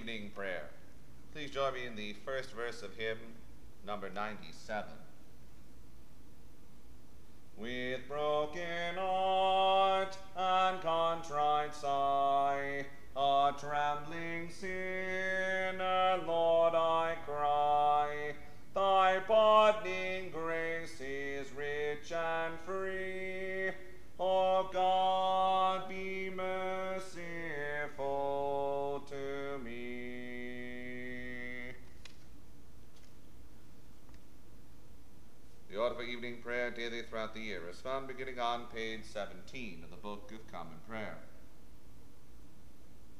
[0.00, 0.70] evening prayer.
[1.34, 3.18] Please join me in the first verse of hymn
[3.86, 4.90] number 97.
[7.58, 18.32] With broken heart and contrite sigh, a trembling sinner, Lord, I cry,
[18.74, 22.39] Thy pardoning grace is rich and
[35.90, 39.90] Order for evening prayer daily throughout the year is found beginning on page 17 of
[39.90, 41.16] the Book of Common Prayer.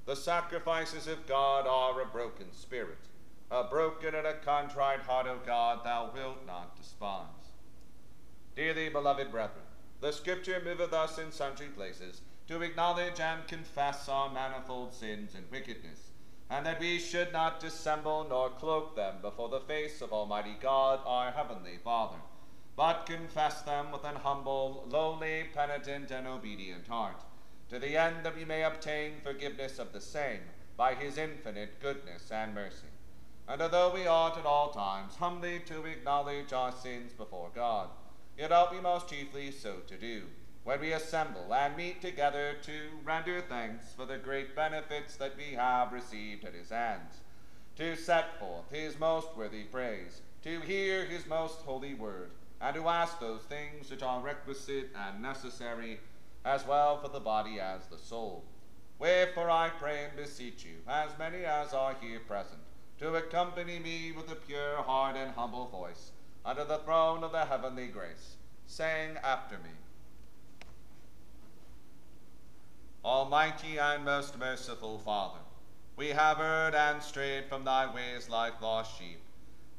[0.07, 3.01] The sacrifices of God are a broken spirit.
[3.51, 7.25] A broken and a contrite heart, O God, thou wilt not despise.
[8.55, 9.65] Dearly beloved brethren,
[10.01, 15.51] the Scripture moveth us in sundry places to acknowledge and confess our manifold sins and
[15.51, 16.11] wickedness,
[16.49, 21.01] and that we should not dissemble nor cloak them before the face of Almighty God,
[21.05, 22.19] our Heavenly Father,
[22.81, 27.23] but confess them with an humble, lowly, penitent, and obedient heart,
[27.69, 30.41] to the end that we may obtain forgiveness of the same
[30.79, 32.89] by his infinite goodness and mercy.
[33.47, 37.91] And although we ought at all times humbly to acknowledge our sins before God,
[38.39, 40.23] Yet ought we most chiefly so to do,
[40.65, 42.73] when we assemble and meet together to
[43.05, 47.21] render thanks for the great benefits that we have received at his hands,
[47.77, 52.31] to set forth his most worthy praise, to hear his most holy word,
[52.61, 55.99] and to ask those things which are requisite and necessary,
[56.45, 58.45] as well for the body as the soul.
[58.99, 62.61] Wherefore I pray and beseech you, as many as are here present,
[62.99, 66.13] to accompany me with a pure heart and humble voice,
[66.45, 69.71] under the throne of the heavenly grace, saying after me
[73.03, 75.41] Almighty and most merciful Father,
[75.97, 79.21] we have erred and strayed from thy ways like lost sheep.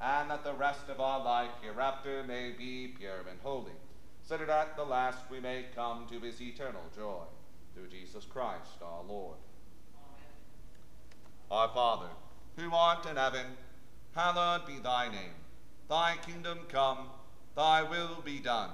[0.00, 3.72] and that the rest of our life hereafter may be pure and holy,
[4.22, 7.22] so that at the last we may come to his eternal joy.
[7.74, 9.36] Through Jesus Christ our Lord.
[9.94, 10.30] Amen.
[11.50, 12.08] Our Father,
[12.56, 13.46] who art in heaven,
[14.14, 15.36] hallowed be thy name.
[15.88, 17.10] Thy kingdom come,
[17.54, 18.70] thy will be done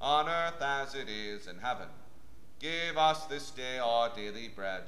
[0.00, 1.88] on earth as it is in heaven.
[2.60, 4.82] Give us this day our daily bread,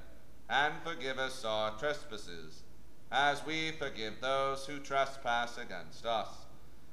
[0.48, 2.62] and forgive us our trespasses,
[3.10, 6.28] as we forgive those who trespass against us.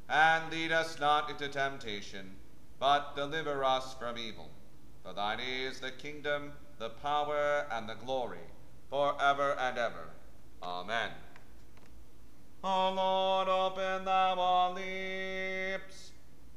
[0.10, 2.36] And lead us not into temptation,
[2.80, 4.50] but deliver us from evil.
[5.04, 8.46] For thine is the kingdom, the power, and the glory,
[8.90, 10.10] for ever and ever.
[10.62, 11.12] Amen.
[12.64, 16.14] O Lord, open thou our lips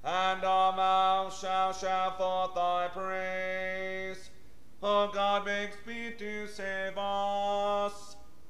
[0.07, 4.31] and our mouth shall shout forth thy praise.
[4.81, 8.16] O God, make speed to save us.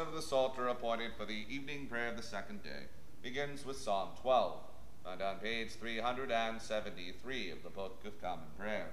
[0.00, 2.86] Of the Psalter appointed for the evening prayer of the second day
[3.22, 4.58] begins with Psalm 12,
[5.04, 8.86] found on page 373 of the Book of Common Prayer.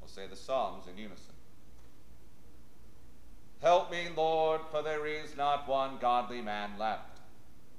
[0.00, 1.34] We'll say the Psalms in unison.
[3.60, 7.18] Help me, Lord, for there is not one godly man left.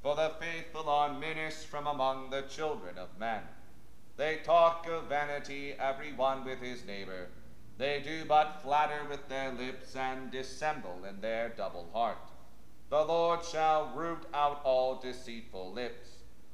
[0.03, 3.41] For the faithful are menaced from among the children of men.
[4.17, 7.29] They talk of vanity, every one with his neighbor.
[7.77, 12.31] They do but flatter with their lips and dissemble in their double heart.
[12.89, 16.07] The Lord shall root out all deceitful lips,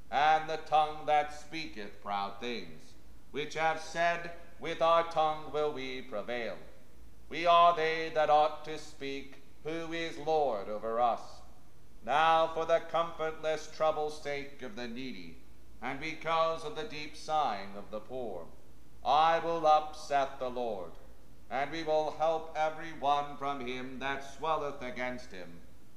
[0.09, 2.93] and the tongue that speaketh proud things,
[3.29, 6.57] which have said, With our tongue will we prevail.
[7.29, 11.21] We are they that ought to speak, Who is Lord over us?
[12.03, 15.37] Now for the comfortless trouble's sake of the needy,
[15.83, 18.47] and because of the deep sighing of the poor,
[19.05, 20.91] I will up, saith the Lord
[21.51, 25.49] and we will help every one from him that swelleth against him,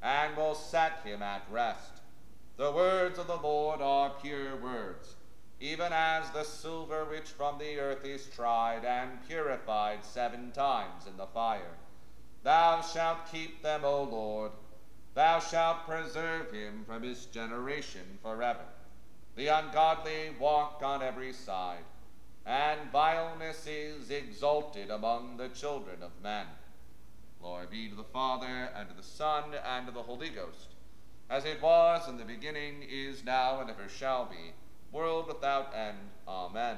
[0.03, 2.01] and will set him at rest.
[2.56, 5.15] The words of the Lord are pure words,
[5.61, 11.17] even as the silver which from the earth is tried and purified seven times in
[11.17, 11.77] the fire.
[12.43, 14.50] Thou shalt keep them, O Lord.
[15.15, 18.67] Thou shalt preserve him from his generation forever.
[19.37, 21.85] The ungodly walk on every side
[22.46, 26.46] and vileness is exalted among the children of men.
[27.41, 30.75] Glory be to the Father, and to the Son, and to the Holy Ghost,
[31.29, 34.52] as it was in the beginning, is now, and ever shall be,
[34.93, 35.99] world without end.
[36.29, 36.76] Amen.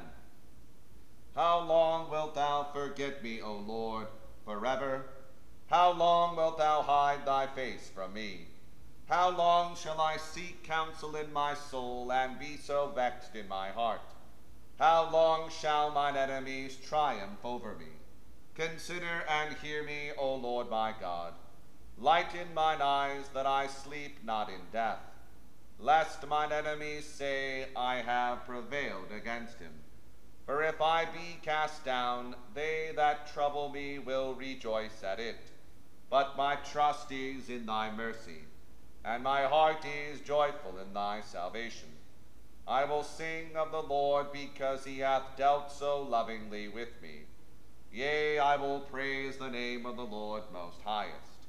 [1.35, 4.07] How long wilt thou forget me, O Lord,
[4.45, 5.05] forever?
[5.67, 8.47] How long wilt thou hide thy face from me?
[9.09, 13.69] How long shall I seek counsel in my soul, and be so vexed in my
[13.69, 14.01] heart?
[14.79, 17.87] How long shall mine enemies triumph over me?
[18.55, 21.33] Consider and hear me, O Lord my God.
[21.97, 25.01] Lighten mine eyes that I sleep not in death,
[25.79, 29.73] lest mine enemies say, I have prevailed against him.
[30.45, 35.41] For if I be cast down, they that trouble me will rejoice at it.
[36.11, 38.45] But my trust is in thy mercy,
[39.03, 41.96] and my heart is joyful in thy salvation.
[42.69, 47.27] I will sing of the Lord because he hath dealt so lovingly with me.
[47.93, 51.47] Yea, I will praise the name of the Lord most highest.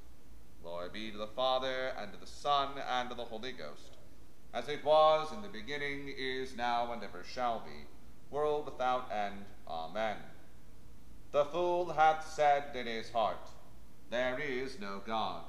[0.62, 3.98] Glory be to the Father, and to the Son, and to the Holy Ghost,
[4.54, 7.88] as it was in the beginning, is now, and ever shall be,
[8.30, 9.46] world without end.
[9.68, 10.18] Amen.
[11.32, 13.50] The fool hath said in his heart,
[14.12, 15.44] There is no God.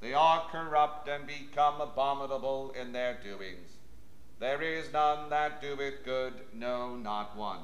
[0.00, 3.78] They are corrupt and become abominable in their doings.
[4.40, 7.60] There is none that doeth good, no, not one.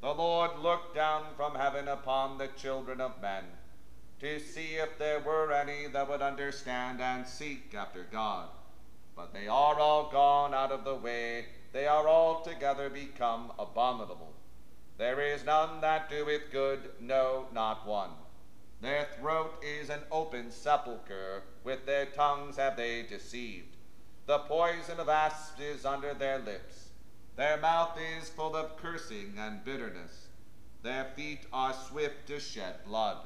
[0.00, 3.44] The Lord looked down from heaven upon the children of men,
[4.20, 8.48] to see if there were any that would understand and seek after God.
[9.16, 14.32] But they are all gone out of the way, they are altogether become abominable.
[14.98, 18.10] There is none that doeth good, no, not one.
[18.80, 23.67] Their throat is an open sepulchre, with their tongues have they deceived.
[24.28, 26.90] The poison of asps is under their lips.
[27.36, 30.28] Their mouth is full of cursing and bitterness.
[30.82, 33.16] Their feet are swift to shed blood.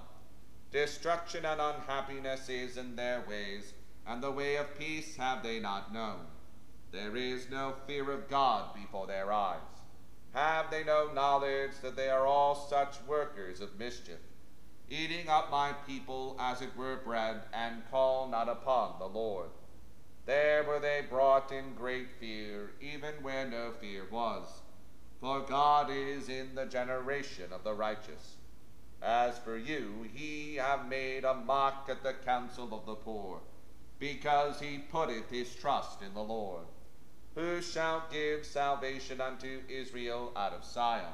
[0.71, 3.73] Destruction and unhappiness is in their ways,
[4.07, 6.21] and the way of peace have they not known.
[6.93, 9.59] There is no fear of God before their eyes.
[10.35, 14.21] Have they no knowledge that they are all such workers of mischief,
[14.89, 19.51] eating up my people as it were bread, and call not upon the Lord?
[20.25, 24.63] There were they brought in great fear, even where no fear was.
[25.21, 28.37] For God is in the generation of the righteous.
[29.03, 33.41] As for you, he have made a mock at the counsel of the poor,
[33.99, 36.67] because he putteth his trust in the Lord.
[37.35, 41.13] Who shall give salvation unto Israel out of Sion?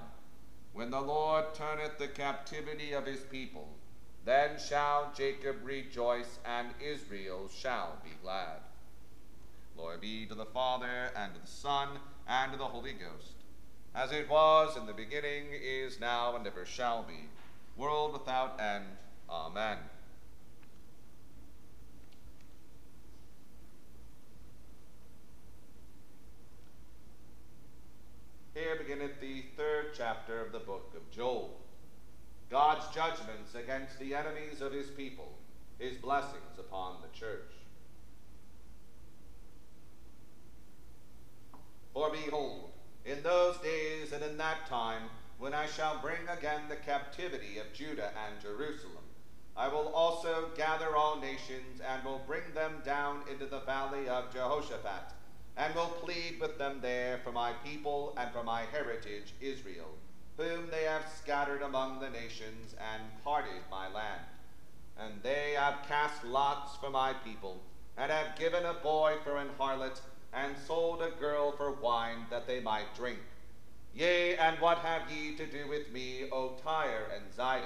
[0.75, 3.69] When the Lord turneth the captivity of his people,
[4.25, 8.61] then shall Jacob rejoice, and Israel shall be glad.
[9.79, 11.89] Glory be to the Father, and to the Son,
[12.27, 13.35] and to the Holy Ghost,
[13.95, 17.29] as it was in the beginning, is now, and ever shall be,
[17.77, 18.87] world without end.
[19.31, 19.79] Amen.
[28.55, 31.57] Here beginneth the third chapter of the book of Joel.
[32.51, 35.39] God's judgments against the enemies of his people,
[35.79, 37.53] his blessings upon the church.
[41.99, 42.71] For behold,
[43.05, 43.57] in those
[44.23, 45.03] in that time,
[45.39, 49.05] when I shall bring again the captivity of Judah and Jerusalem,
[49.57, 54.33] I will also gather all nations and will bring them down into the valley of
[54.33, 55.13] Jehoshaphat,
[55.57, 59.91] and will plead with them there for my people and for my heritage Israel,
[60.37, 64.23] whom they have scattered among the nations and parted my land.
[64.97, 67.61] And they have cast lots for my people,
[67.97, 70.01] and have given a boy for an harlot,
[70.33, 73.19] and sold a girl for wine that they might drink.
[73.99, 77.64] Yea, and what have ye to do with me, O Tyre and Zidon,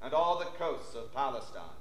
[0.00, 1.80] and all the coasts of Palestine?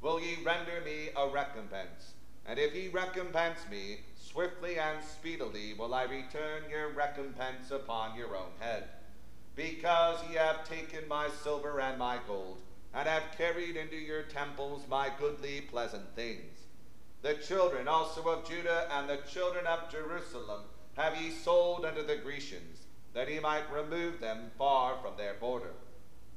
[0.00, 2.14] Will ye render me a recompense?
[2.46, 8.36] And if ye recompense me, swiftly and speedily will I return your recompense upon your
[8.36, 8.84] own head.
[9.56, 12.58] Because ye have taken my silver and my gold,
[12.94, 16.56] and have carried into your temples my goodly pleasant things.
[17.22, 20.62] The children also of Judah and the children of Jerusalem
[20.96, 22.79] have ye sold unto the Grecians,
[23.14, 25.72] that he might remove them far from their border.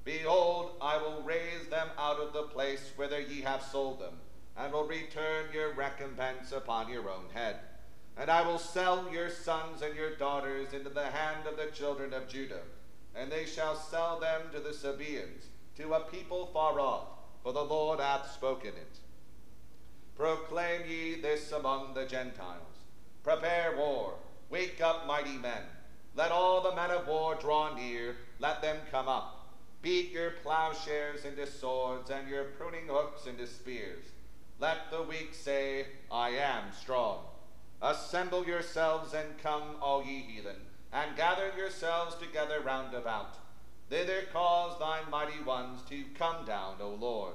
[0.04, 4.16] Behold, I will raise them out of the place whither ye have sold them,
[4.58, 7.58] and will return your recompense upon your own head.
[8.18, 12.14] And I will sell your sons and your daughters into the hand of the children
[12.14, 12.62] of Judah,
[13.16, 15.46] and they shall sell them to the Sabaeans,
[15.78, 17.08] to a people far off,
[17.42, 19.00] for the Lord hath spoken it.
[20.16, 22.60] Proclaim ye this among the Gentiles.
[23.24, 24.16] Prepare war,
[24.50, 25.64] wake up mighty men.
[26.16, 29.48] Let all the men of war draw near, let them come up.
[29.82, 34.06] Beat your plowshares into swords, and your pruning hooks into spears.
[34.60, 37.26] Let the weak say, I am strong.
[37.82, 40.56] Assemble yourselves and come, all ye heathen,
[40.94, 43.36] and gather yourselves together round about.
[43.90, 47.34] Thither cause thy mighty ones to come down, O Lord.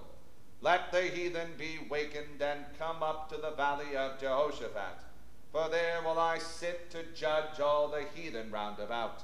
[0.60, 5.07] Let the heathen be wakened and come up to the valley of Jehoshaphat
[5.52, 9.22] for there will I sit to judge all the heathen round about.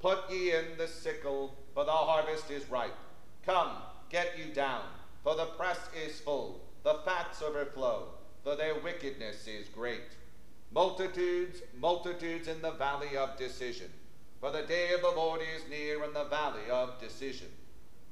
[0.00, 2.96] Put ye in the sickle, for the harvest is ripe.
[3.46, 3.70] Come,
[4.10, 4.82] get you down,
[5.22, 8.08] for the press is full, the fats overflow,
[8.42, 10.16] for their wickedness is great.
[10.72, 13.90] Multitudes, multitudes in the valley of decision,
[14.40, 17.48] for the day of the Lord is near in the valley of decision.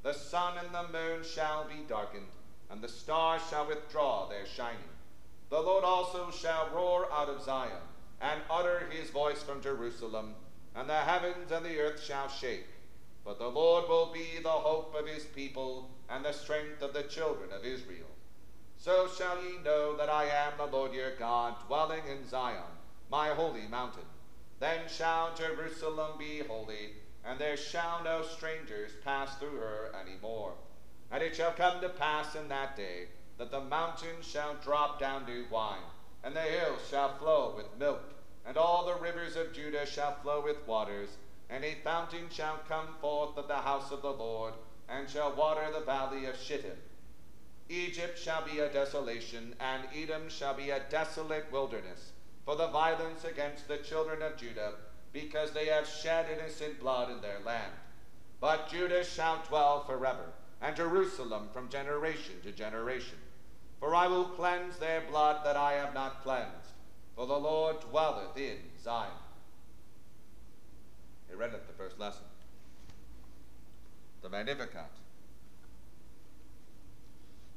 [0.03, 2.31] The sun and the moon shall be darkened,
[2.71, 4.79] and the stars shall withdraw their shining
[5.51, 7.83] the Lord also shall roar out of Zion,
[8.21, 10.35] and utter his voice from Jerusalem,
[10.77, 12.67] and the heavens and the earth shall shake.
[13.25, 17.03] But the Lord will be the hope of his people, and the strength of the
[17.03, 18.07] children of Israel.
[18.79, 22.79] So shall ye know that I am the Lord your God, dwelling in Zion,
[23.11, 24.07] my holy mountain.
[24.61, 26.93] Then shall Jerusalem be holy,
[27.25, 30.53] and there shall no strangers pass through her any more.
[31.11, 33.09] And it shall come to pass in that day
[33.41, 35.81] that the mountains shall drop down to wine,
[36.23, 38.03] and the hills shall flow with milk,
[38.47, 41.09] and all the rivers of Judah shall flow with waters,
[41.49, 44.53] and a fountain shall come forth of the house of the Lord,
[44.91, 46.77] and shall water the valley of Shittim.
[47.71, 52.13] Egypt shall be a desolation, and Edom shall be a desolate wilderness,
[52.45, 54.75] for the violence against the children of Judah,
[55.15, 57.73] because they have shed innocent blood in their land.
[58.39, 63.17] But Judah shall dwell forever, and Jerusalem from generation to generation.
[63.81, 66.75] For I will cleanse their blood that I have not cleansed,
[67.17, 69.11] for the Lord dwelleth in Zion.
[71.29, 72.25] He read it the first lesson.
[74.23, 74.91] The Magnificat.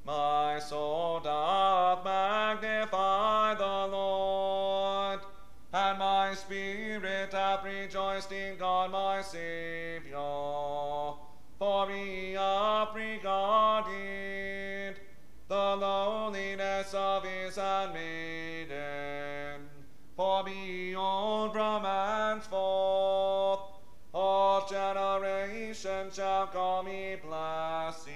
[0.06, 5.20] My soul doth magnify the Lord,
[5.74, 11.18] and my spirit hath rejoiced in God my Saviour,
[11.58, 15.00] for he hath regarded
[15.54, 18.72] the lowliness of his handmaiden.
[20.18, 23.60] For behold, from henceforth
[24.12, 28.10] all generations shall call me blessed.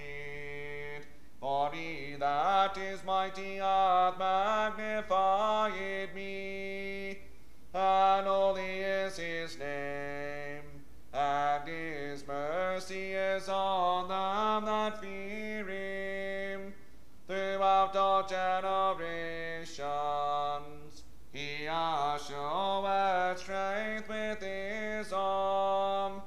[1.40, 4.18] For he that is mighty hath
[22.28, 26.22] shown strength with his arm.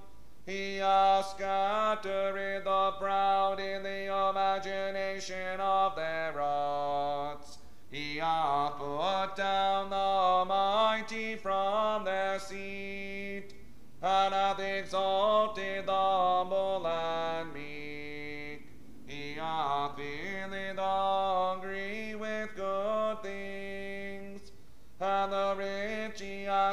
[0.46, 7.58] He has scattered the proud in the imagination of their hearts.
[7.90, 13.54] He hath put down the mighty from their seat,
[14.00, 18.66] and hath exalted the humble and meek.
[19.06, 24.52] He hath filled the hungry with good things,
[25.00, 25.49] and the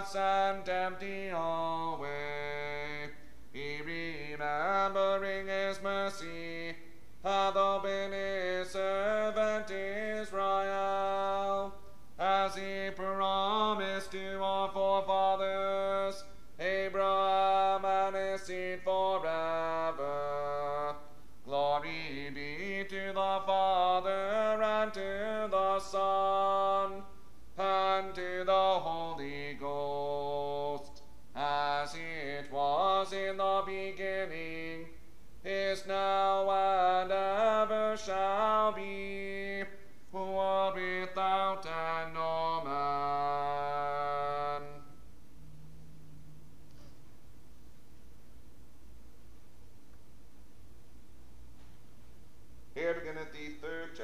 [0.06, 3.10] sent empty away.
[3.54, 6.76] He remembering his mercy
[7.24, 9.07] hath opened his Glory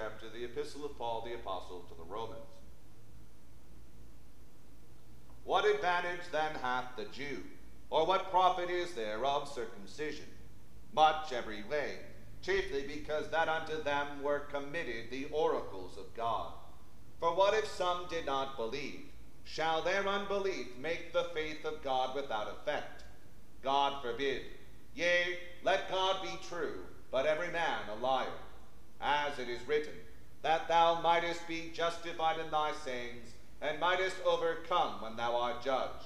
[0.03, 2.41] chapter the Epistle of Paul the Apostle to the Romans.
[5.45, 7.41] What advantage then hath the Jew?
[7.89, 10.25] Or what profit is there of circumcision?
[10.93, 12.00] Much every way,
[12.41, 16.51] chiefly because that unto them were committed the oracles of God.
[17.22, 19.05] For what if some did not believe?
[19.45, 23.05] Shall their unbelief make the faith of God without effect?
[23.63, 24.41] God forbid.
[24.95, 26.79] Yea, let God be true,
[27.10, 28.27] but every man a liar.
[29.03, 29.93] As it is written,
[30.43, 36.05] that thou mightest be justified in thy sayings, and mightest overcome when thou art judged.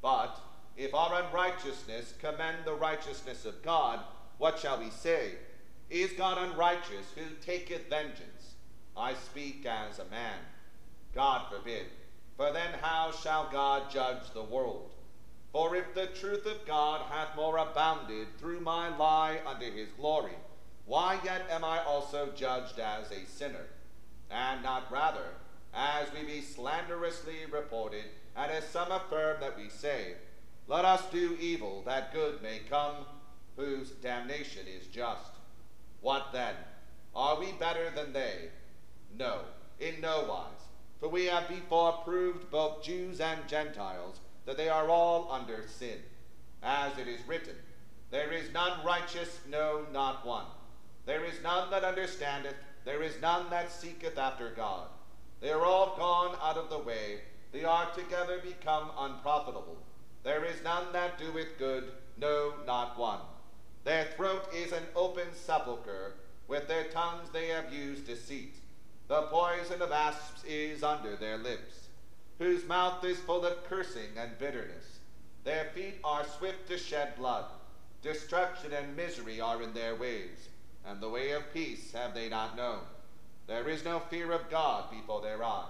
[0.00, 0.36] But
[0.76, 4.00] if our unrighteousness commend the righteousness of God,
[4.38, 5.32] what shall we say?
[5.90, 8.54] Is God unrighteous who taketh vengeance?
[8.96, 10.38] I speak as a man.
[11.14, 11.86] God forbid.
[12.36, 14.90] For then how shall God judge the world?
[15.52, 20.32] For if the truth of God hath more abounded through my lie unto his glory,
[20.86, 23.66] why yet am I also judged as a sinner?
[24.30, 25.26] And not rather,
[25.74, 28.04] as we be slanderously reported,
[28.36, 30.14] and as some affirm that we say,
[30.66, 33.06] Let us do evil, that good may come,
[33.56, 35.30] whose damnation is just.
[36.00, 36.54] What then?
[37.14, 38.48] Are we better than they?
[39.16, 39.40] No,
[39.78, 40.48] in no wise.
[40.98, 45.98] For we have before proved both Jews and Gentiles that they are all under sin.
[46.62, 47.56] As it is written,
[48.10, 50.46] There is none righteous, no, not one.
[51.04, 54.88] There is none that understandeth, there is none that seeketh after God.
[55.40, 57.20] They are all gone out of the way,
[57.52, 59.76] they are together become unprofitable.
[60.22, 63.18] There is none that doeth good, no, not one.
[63.84, 66.14] Their throat is an open sepulchre,
[66.46, 68.54] with their tongues they have used deceit.
[69.08, 71.88] The poison of asps is under their lips,
[72.38, 75.00] whose mouth is full of cursing and bitterness.
[75.44, 77.46] Their feet are swift to shed blood.
[78.02, 80.48] Destruction and misery are in their ways,
[80.86, 82.80] and the way of peace have they not known.
[83.46, 85.66] There is no fear of God before their eyes.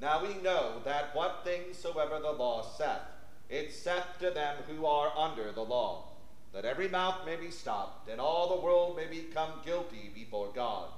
[0.00, 3.02] Now we know that what things soever the law saith,
[3.48, 6.04] it saith to them who are under the law,
[6.52, 10.88] that every mouth may be stopped, and all the world may become guilty before God.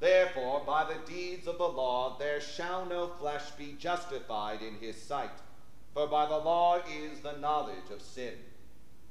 [0.00, 5.00] Therefore, by the deeds of the law, there shall no flesh be justified in his
[5.00, 5.30] sight,
[5.94, 8.34] for by the law is the knowledge of sin.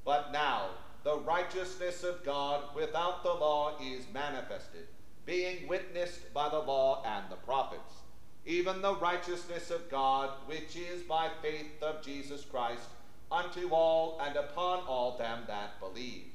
[0.04, 0.70] But now,
[1.06, 4.88] the righteousness of God without the law is manifested
[5.26, 7.94] being witnessed by the law and the prophets,
[8.46, 12.88] even the righteousness of God, which is by faith of Jesus Christ,
[13.32, 16.26] unto all and upon all them that believe.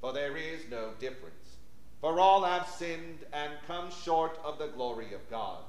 [0.00, 1.56] For there is no difference.
[2.02, 5.62] For all have sinned and come short of the glory of God,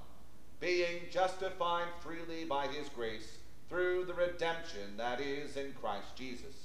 [0.59, 3.37] being justified freely by his grace
[3.69, 6.64] through the redemption that is in Christ Jesus,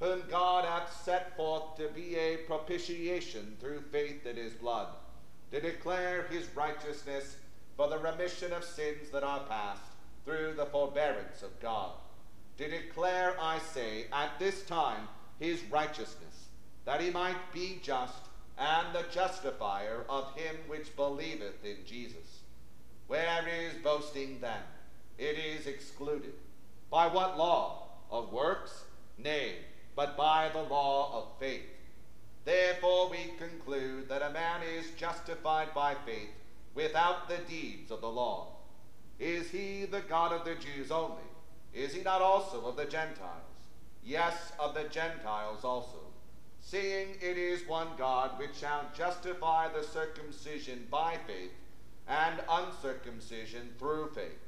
[0.00, 4.88] whom God hath set forth to be a propitiation through faith in his blood
[5.50, 7.36] to declare his righteousness
[7.76, 9.82] for the remission of sins that are past
[10.24, 11.92] through the forbearance of God.
[12.58, 15.08] To declare, I say, at this time
[15.38, 16.48] his righteousness,
[16.84, 18.14] that he might be just
[18.58, 22.40] and the justifier of him which believeth in Jesus.
[23.06, 24.60] Where is boasting then?
[25.16, 26.34] It is excluded.
[26.90, 27.84] By what law?
[28.10, 28.84] Of works?
[29.16, 29.56] Nay,
[29.98, 31.66] but by the law of faith.
[32.44, 36.30] Therefore we conclude that a man is justified by faith
[36.72, 38.58] without the deeds of the law.
[39.18, 41.28] Is he the God of the Jews only?
[41.74, 43.56] Is he not also of the Gentiles?
[44.04, 45.98] Yes, of the Gentiles also.
[46.60, 51.50] Seeing it is one God which shall justify the circumcision by faith
[52.06, 54.38] and uncircumcision through faith.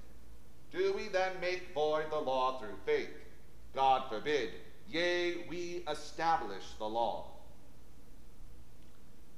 [0.71, 3.11] Do we then make void the law through faith?
[3.75, 4.51] God forbid.
[4.91, 7.27] Yea, we establish the law.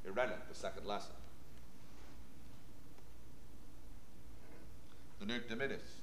[0.06, 1.12] Irena, the second lesson.
[5.20, 6.00] The Nunc Dimittis.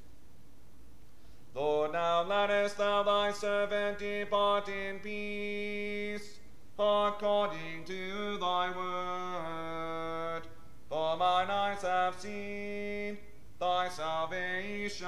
[1.56, 6.38] Lord, now lettest thou thy servant depart in peace,
[6.78, 10.44] according to thy word.
[10.90, 13.18] For mine eyes have seen
[13.60, 15.08] thy salvation,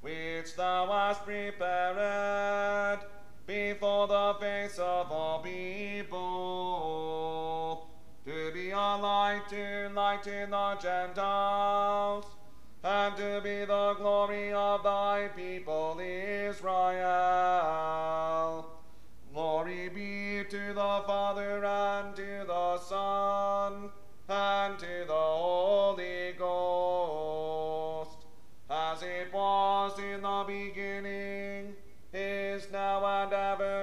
[0.00, 3.00] which thou hast prepared
[3.46, 6.16] before the face of all people,
[8.24, 12.26] to be a light to lighten the Gentiles,
[12.82, 17.89] and to be the glory of thy people Israel.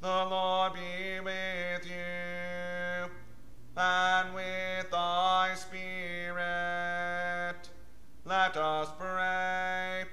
[0.00, 3.10] The Lord be with you,
[3.76, 6.38] and with thy spirit.
[8.24, 10.06] Let us pray.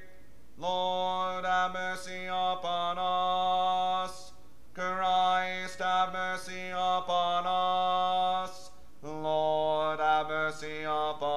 [0.57, 4.33] Lord, have mercy upon us.
[4.73, 8.71] Christ, have mercy upon us.
[9.01, 11.36] Lord, have mercy upon us.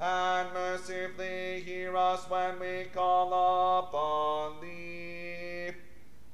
[0.00, 5.72] and mercifully hear us when we call upon thee.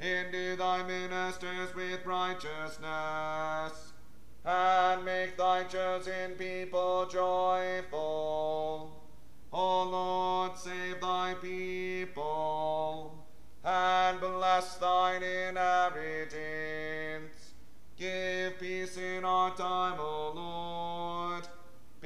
[0.00, 3.92] Endue thy ministers with righteousness,
[4.44, 9.02] and make thy chosen people joyful.
[9.52, 13.24] O Lord, save thy people,
[13.64, 16.36] and bless thine inheritance.
[17.96, 21.48] Give peace in our time, O Lord,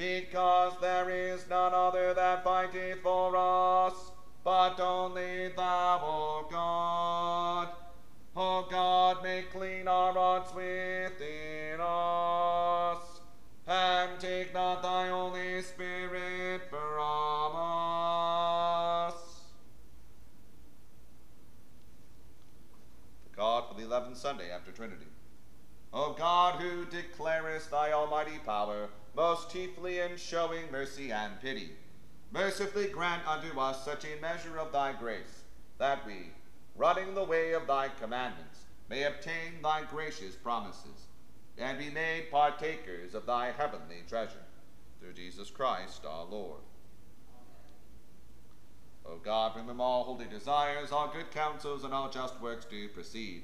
[0.01, 3.93] because there is none other that fighteth for us,
[4.43, 7.69] but only thou, O God.
[8.35, 13.19] O God, make clean our hearts within us,
[13.67, 19.13] and take not thy Holy Spirit from us.
[23.29, 25.10] The God for the eleventh Sunday after Trinity.
[25.93, 31.71] O God, who declarest thy almighty power, most chiefly in showing mercy and pity,
[32.31, 35.43] mercifully grant unto us such a measure of thy grace,
[35.77, 36.31] that we,
[36.77, 41.07] running the way of thy commandments, may obtain thy gracious promises,
[41.57, 44.45] and be made partakers of thy heavenly treasure.
[45.01, 46.61] Through Jesus Christ our Lord.
[49.05, 52.87] O God, from whom all holy desires, all good counsels, and all just works do
[52.87, 53.43] proceed,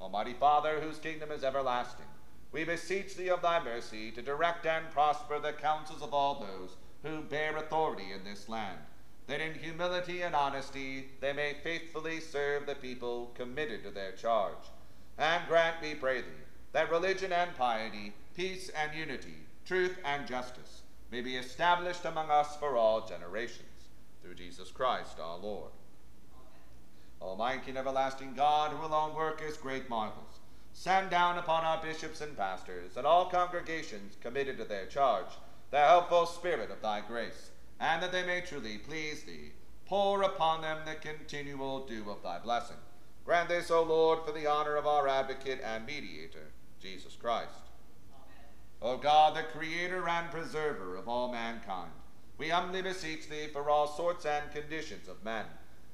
[0.00, 2.06] Almighty Father, whose kingdom is everlasting,
[2.52, 6.76] we beseech thee of thy mercy to direct and prosper the counsels of all those
[7.02, 8.78] who bear authority in this land,
[9.26, 14.54] that in humility and honesty they may faithfully serve the people committed to their charge.
[15.18, 19.34] And grant, we pray thee, that religion and piety, peace and unity,
[19.66, 23.64] truth and justice may be established among us for all generations.
[24.22, 25.70] Through Jesus Christ our Lord.
[27.20, 30.38] Almighty and everlasting God, who alone worketh great marvels,
[30.72, 35.26] send down upon our bishops and pastors and all congregations committed to their charge
[35.70, 39.52] the helpful spirit of thy grace, and that they may truly please thee.
[39.86, 42.76] Pour upon them the continual dew of thy blessing.
[43.24, 47.50] Grant this, O Lord, for the honor of our advocate and mediator, Jesus Christ.
[48.14, 48.94] Amen.
[48.94, 51.90] O God, the creator and preserver of all mankind,
[52.38, 55.44] we humbly beseech thee for all sorts and conditions of men,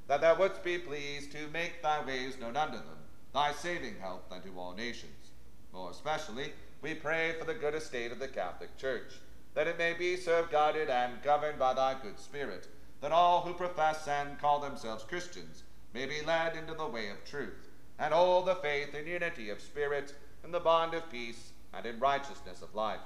[0.07, 2.99] that thou wouldst be pleased to make thy ways known unto them,
[3.33, 5.31] thy saving health unto all nations.
[5.73, 9.13] More especially, we pray for the good estate of the Catholic Church,
[9.55, 12.69] that it may be so guided and governed by thy good Spirit,
[13.01, 15.63] that all who profess and call themselves Christians
[15.95, 19.61] may be led into the way of truth, and hold the faith in unity of
[19.61, 23.01] spirit, in the bond of peace, and in righteousness of life.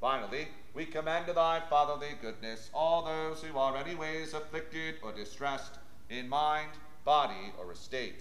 [0.00, 5.79] Finally, we commend to thy fatherly goodness all those who are anyways afflicted or distressed
[6.10, 6.72] in mind,
[7.04, 8.20] body, or estate,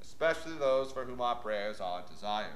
[0.00, 2.50] especially those for whom our prayers are desired.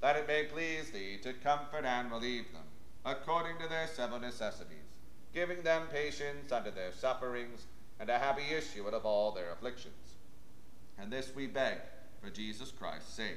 [0.00, 2.62] That it may please thee to comfort and relieve them,
[3.04, 4.78] according to their several necessities,
[5.34, 7.66] giving them patience under their sufferings,
[7.98, 10.14] and a happy issue out of all their afflictions.
[10.98, 11.76] And this we beg
[12.22, 13.36] for Jesus Christ's sake.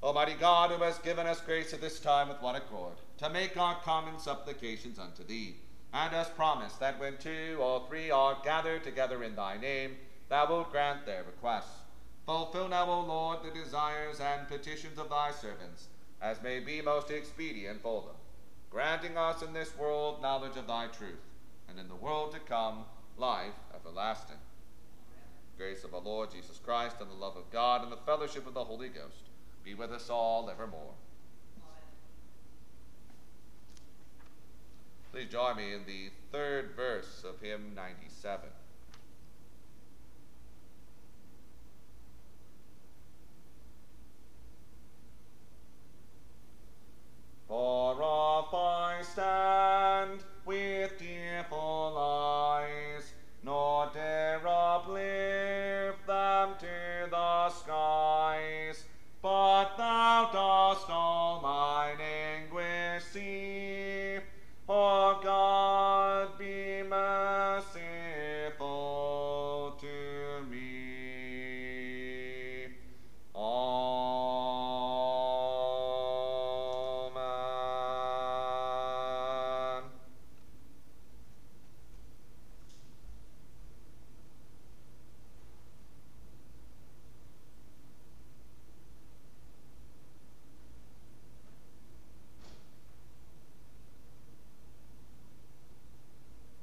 [0.00, 3.56] Almighty God, who has given us grace at this time with one accord, to make
[3.56, 5.56] our common supplications unto thee,
[5.92, 9.96] and hast promised that when two or three are gathered together in thy name,
[10.28, 11.80] thou wilt grant their requests.
[12.26, 15.88] Fulfill now, O Lord, the desires and petitions of thy servants,
[16.22, 18.14] as may be most expedient for them,
[18.70, 21.26] granting us in this world knowledge of thy truth,
[21.68, 22.84] and in the world to come
[23.16, 24.36] life everlasting.
[25.56, 28.54] Grace of our Lord Jesus Christ, and the love of God, and the fellowship of
[28.54, 29.27] the Holy Ghost
[29.68, 30.94] be with us all evermore.
[35.12, 38.48] Please join me in the third verse of hymn 97.